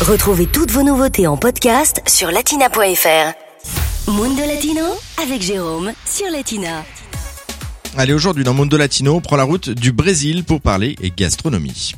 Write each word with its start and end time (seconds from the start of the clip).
Retrouvez 0.00 0.46
toutes 0.46 0.70
vos 0.70 0.82
nouveautés 0.82 1.26
en 1.26 1.36
podcast 1.36 2.00
sur 2.06 2.30
latina.fr. 2.30 4.10
Mundo 4.10 4.40
Latino 4.46 4.84
avec 5.22 5.42
Jérôme 5.42 5.92
sur 6.06 6.30
Latina. 6.30 6.86
Allez, 7.98 8.14
aujourd'hui 8.14 8.42
dans 8.42 8.54
Mundo 8.54 8.78
Latino, 8.78 9.16
on 9.16 9.20
prend 9.20 9.36
la 9.36 9.44
route 9.44 9.68
du 9.68 9.92
Brésil 9.92 10.44
pour 10.44 10.62
parler 10.62 10.96
gastronomie. 11.18 11.92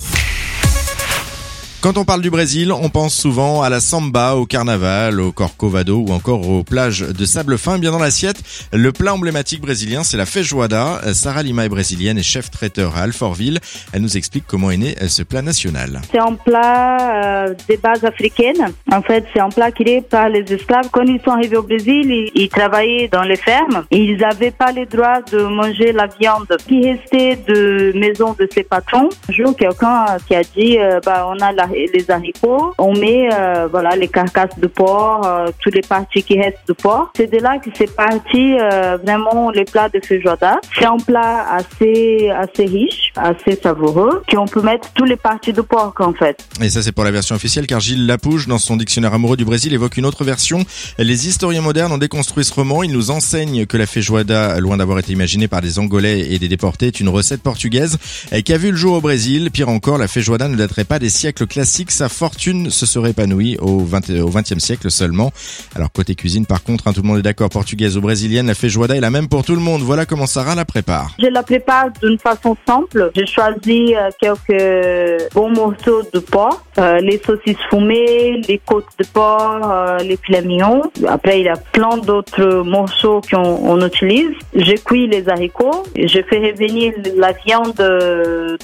Quand 1.83 1.99
on 1.99 2.05
parle 2.05 2.21
du 2.23 2.31
Brésil, 2.31 2.71
on 2.71 2.91
pense 2.91 3.13
souvent 3.13 3.63
à 3.63 3.69
la 3.69 3.81
samba, 3.81 4.35
au 4.35 4.47
carnaval, 4.47 5.19
au 5.19 5.33
corcovado 5.33 6.05
ou 6.07 6.13
encore 6.13 6.49
aux 6.49 6.63
plages 6.63 7.01
de 7.01 7.25
sable 7.25 7.59
fin. 7.59 7.77
Bien 7.81 7.91
dans 7.91 7.99
l'assiette, 7.99 8.41
le 8.73 8.93
plat 8.93 9.13
emblématique 9.13 9.61
brésilien, 9.61 10.05
c'est 10.05 10.17
la 10.17 10.25
feijoada. 10.25 11.01
Sarah 11.13 11.43
Lima 11.43 11.65
est 11.65 11.69
brésilienne 11.69 12.19
et 12.19 12.23
chef 12.23 12.53
traiteur 12.53 12.97
à 12.97 13.01
Alfortville. 13.01 13.59
Elle 13.93 14.03
nous 14.03 14.17
explique 14.17 14.45
comment 14.47 14.71
est 14.71 14.77
né 14.77 14.95
ce 15.09 15.25
plat 15.25 15.43
national. 15.43 16.01
C'est 16.13 16.21
un 16.21 16.35
plat 16.35 17.47
euh, 17.49 17.55
des 17.67 17.79
bases 17.79 18.05
africaines. 18.05 18.73
En 18.93 19.03
fait, 19.03 19.25
c'est 19.35 19.41
un 19.41 19.49
plat 19.49 19.73
créé 19.73 20.03
par 20.03 20.29
les 20.29 20.45
esclaves. 20.53 20.89
Quand 20.93 21.03
ils 21.03 21.21
sont 21.21 21.33
arrivés 21.33 21.57
au 21.57 21.65
Brésil, 21.65 22.05
ils, 22.05 22.31
ils 22.37 22.49
travaillaient 22.49 23.09
dans 23.09 23.23
les 23.23 23.35
fermes. 23.35 23.87
Ils 23.91 24.19
n'avaient 24.19 24.53
pas 24.53 24.71
le 24.71 24.87
droit 24.87 25.21
de 25.33 25.43
manger 25.43 25.91
la 25.91 26.07
viande 26.07 26.47
qui 26.69 26.89
restait 26.89 27.41
de 27.49 27.93
maison 27.99 28.37
de 28.39 28.49
ses 28.55 28.63
patrons. 28.63 29.09
Un 29.29 29.33
jour, 29.33 29.57
quelqu'un 29.57 30.07
qui 30.29 30.37
a 30.37 30.43
dit, 30.45 30.79
euh, 30.79 31.01
bah, 31.05 31.29
on 31.29 31.41
a 31.41 31.51
la 31.51 31.72
les 31.73 32.11
haricots, 32.11 32.75
on 32.79 32.95
met 32.95 33.29
euh, 33.33 33.69
voilà 33.71 33.97
les 33.97 34.09
carcasses 34.09 34.59
de 34.59 34.67
porc, 34.67 35.27
euh, 35.27 35.49
toutes 35.61 35.75
les 35.75 35.83
parties 35.83 36.23
qui 36.23 36.41
restent 36.41 36.67
de 36.69 36.73
porc. 36.73 37.13
C'est 37.17 37.31
de 37.31 37.39
là 37.39 37.59
que 37.59 37.71
c'est 37.77 37.95
parti 37.95 38.57
euh, 38.59 38.99
vraiment 39.03 39.51
les 39.51 39.65
plats 39.65 39.89
de 39.89 40.01
feijoada. 40.05 40.61
C'est 40.79 40.85
un 40.85 40.99
plat 40.99 41.47
assez 41.51 42.31
assez 42.31 42.67
riche, 42.67 43.13
assez 43.17 43.59
savoureux, 43.63 44.23
qu'on 44.31 44.47
peut 44.47 44.63
mettre 44.63 44.93
toutes 44.95 45.09
les 45.09 45.17
parties 45.17 45.53
de 45.53 45.63
porc 45.63 45.95
en 45.99 46.13
fait. 46.13 46.45
Et 46.61 46.69
ça 46.69 46.83
c'est 46.83 46.93
pour 46.93 47.05
la 47.05 47.11
version 47.11 47.35
officielle 47.35 47.67
car 47.67 47.81
Gilles 47.81 48.07
Lapouge 48.07 48.47
dans 48.47 48.59
son 48.59 48.77
dictionnaire 48.77 49.15
amoureux 49.15 49.37
du 49.37 49.45
Brésil 49.45 49.73
évoque 49.73 49.97
une 49.97 50.07
autre 50.07 50.25
version. 50.25 50.65
Les 50.99 51.29
historiens 51.29 51.63
modernes 51.63 51.93
ont 51.93 51.99
déconstruit 51.99 52.45
ce 52.45 52.55
roman, 52.55 52.83
ils 52.83 52.93
nous 52.93 53.11
enseignent 53.11 53.67
que 53.67 53.77
la 53.77 53.87
feijoada, 53.87 54.61
loin 54.61 54.77
d'avoir 54.77 54.99
été 54.99 55.13
imaginée 55.13 55.49
par 55.49 55.61
des 55.61 55.79
Angolais 55.79 56.33
et 56.33 56.39
des 56.39 56.49
déportés, 56.49 56.89
est 56.89 57.01
une 57.01 57.09
recette 57.09 57.43
portugaise 57.43 57.99
qui 58.45 58.53
a 58.53 58.59
vu 58.59 58.71
le 58.71 58.77
jour 58.77 58.95
au 58.95 59.01
Brésil. 59.01 59.51
Pire 59.51 59.69
encore, 59.69 59.99
la 59.99 60.09
feijoada 60.09 60.49
ne 60.49 60.57
daterait 60.57 60.85
pas 60.85 60.99
des 60.99 61.09
siècles 61.09 61.47
classiques 61.47 61.62
sa 61.65 62.09
fortune 62.09 62.71
se 62.71 62.87
serait 62.87 63.11
épanouie 63.11 63.57
au 63.61 63.79
20, 63.81 64.11
au 64.23 64.31
20e 64.31 64.59
siècle 64.59 64.91
seulement. 64.91 65.33
Alors 65.75 65.91
côté 65.93 66.15
cuisine 66.15 66.47
par 66.47 66.63
contre, 66.63 66.89
hein, 66.89 66.93
tout 66.93 67.03
le 67.03 67.09
monde 67.09 67.19
est 67.19 67.23
d'accord, 67.23 67.51
portugaise 67.51 67.97
ou 67.97 68.01
brésilienne, 68.01 68.47
la 68.47 68.55
feijoada 68.55 68.97
est 68.97 69.01
la 69.01 69.11
même 69.11 69.29
pour 69.29 69.45
tout 69.45 69.55
le 69.55 69.61
monde. 69.61 69.83
Voilà 69.83 70.07
comment 70.07 70.27
Sarah 70.27 70.55
la 70.55 70.65
prépare. 70.65 71.15
Je 71.19 71.27
la 71.27 71.43
prépare 71.43 71.91
d'une 72.03 72.19
façon 72.19 72.57
simple. 72.67 73.11
J'ai 73.15 73.27
choisi 73.27 73.95
euh, 73.95 74.11
quelques 74.21 75.33
bons 75.35 75.51
morceaux 75.51 76.03
de 76.13 76.19
porc, 76.19 76.65
euh, 76.79 76.99
les 77.01 77.21
saucisses 77.25 77.57
fumées, 77.71 78.41
les 78.49 78.59
côtes 78.59 78.87
de 78.99 79.05
porc, 79.07 79.61
euh, 79.71 79.99
les 79.99 80.17
filets 80.17 80.43
mignons. 80.43 80.83
Après, 81.09 81.41
il 81.41 81.45
y 81.45 81.49
a 81.49 81.57
plein 81.57 81.97
d'autres 81.99 82.63
morceaux 82.65 83.21
qu'on 83.31 83.43
on 83.43 83.87
utilise. 83.87 84.31
Je 84.55 84.75
cuis 84.85 85.07
les 85.07 85.29
haricots, 85.29 85.85
je 85.97 86.21
fais 86.29 86.39
revenir 86.39 86.93
la 87.17 87.33
viande 87.33 87.75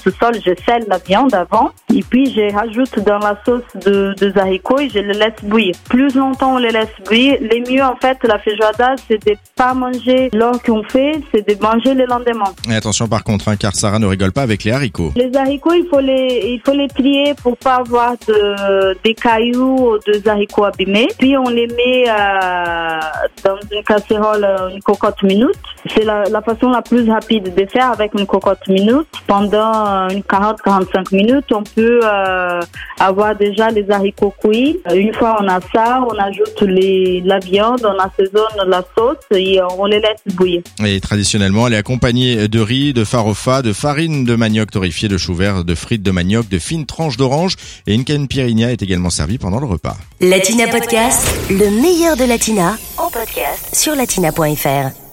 tout 0.03 0.11
seul, 0.19 0.35
je 0.35 0.51
sèle 0.65 0.85
la 0.87 0.97
viande 0.97 1.33
avant 1.33 1.71
et 1.93 2.03
puis 2.03 2.31
je 2.33 2.53
rajoute 2.53 2.88
dans 2.97 3.19
la 3.19 3.37
sauce 3.45 3.63
de, 3.85 4.13
de 4.19 4.39
haricots 4.39 4.79
et 4.79 4.89
je 4.89 4.99
les 4.99 5.13
laisse 5.13 5.43
bouillir. 5.43 5.75
Plus 5.89 6.13
longtemps 6.15 6.55
on 6.55 6.57
les 6.57 6.71
laisse 6.71 6.89
bouillir, 7.05 7.37
les 7.41 7.61
mieux 7.61 7.83
en 7.83 7.95
fait 7.95 8.17
la 8.23 8.39
feijoada, 8.39 8.95
c'est 9.07 9.23
de 9.25 9.35
pas 9.55 9.73
manger 9.73 10.29
lors 10.33 10.61
qu'on 10.63 10.83
fait, 10.83 11.21
c'est 11.33 11.47
de 11.47 11.61
manger 11.61 11.93
le 11.93 12.05
lendemain. 12.05 12.51
Et 12.69 12.75
attention 12.75 13.07
par 13.07 13.23
contre, 13.23 13.49
hein, 13.49 13.55
car 13.55 13.75
Sarah 13.75 13.99
ne 13.99 14.05
rigole 14.07 14.31
pas 14.31 14.41
avec 14.41 14.63
les 14.63 14.71
haricots. 14.71 15.11
Les 15.15 15.35
haricots, 15.35 15.73
il 15.73 15.87
faut 15.89 15.99
les, 15.99 16.53
il 16.53 16.61
faut 16.65 16.73
les 16.73 16.87
plier 16.87 17.33
pour 17.41 17.57
pas 17.57 17.75
avoir 17.75 18.13
de, 18.27 18.97
des 19.03 19.13
cailloux 19.13 19.93
ou 19.93 19.97
des 20.11 20.27
haricots 20.27 20.65
abîmés. 20.65 21.07
Puis 21.17 21.37
on 21.37 21.49
les 21.49 21.67
met 21.67 22.09
euh, 22.09 22.99
dans 23.43 23.57
une 23.71 23.83
casserole, 23.83 24.45
une 24.73 24.81
cocotte 24.81 25.21
minute. 25.23 25.57
C'est 25.87 26.03
la, 26.03 26.23
la, 26.25 26.41
façon 26.41 26.69
la 26.69 26.81
plus 26.81 27.09
rapide 27.09 27.53
de 27.55 27.65
faire 27.65 27.91
avec 27.91 28.13
une 28.13 28.25
cocotte 28.25 28.67
minute. 28.67 29.07
Pendant 29.27 30.07
une 30.09 30.21
40-45 30.21 31.15
minutes, 31.15 31.51
on 31.51 31.63
peut 31.63 31.99
euh, 32.03 32.61
avoir 32.99 33.35
déjà 33.35 33.69
les 33.69 33.89
haricots 33.89 34.33
cuits. 34.43 34.79
Une 34.93 35.13
fois 35.13 35.37
on 35.41 35.47
a 35.47 35.59
ça, 35.73 36.01
on 36.09 36.17
ajoute 36.17 36.61
les, 36.61 37.21
la 37.21 37.39
viande, 37.39 37.85
on 37.85 37.97
assaisonne 37.99 38.67
la 38.67 38.83
sauce 38.97 39.17
et 39.31 39.59
on 39.77 39.85
les 39.85 39.99
laisse 39.99 40.35
bouillir. 40.35 40.61
Et 40.85 40.99
traditionnellement, 40.99 41.67
elle 41.67 41.73
est 41.73 41.77
accompagnée 41.77 42.47
de 42.47 42.59
riz, 42.59 42.93
de 42.93 43.03
farofa, 43.03 43.61
de 43.61 43.73
farine 43.73 44.25
de 44.25 44.35
manioc 44.35 44.71
torréfié, 44.71 45.07
de 45.07 45.17
chou 45.17 45.33
vert, 45.33 45.63
de 45.63 45.75
frites 45.75 46.03
de 46.03 46.11
manioc, 46.11 46.47
de 46.49 46.59
fines 46.59 46.85
tranches 46.85 47.17
d'orange 47.17 47.55
et 47.87 47.93
une 47.93 48.05
caipirinha 48.05 48.71
est 48.71 48.81
également 48.81 49.09
servie 49.09 49.37
pendant 49.37 49.59
le 49.59 49.65
repas. 49.65 49.97
Latina 50.21 50.67
Podcast, 50.67 51.27
le 51.49 51.81
meilleur 51.81 52.17
de 52.17 52.25
Latina, 52.25 52.75
en 52.97 53.09
podcast 53.09 53.75
sur 53.75 53.95
latina.fr. 53.95 55.08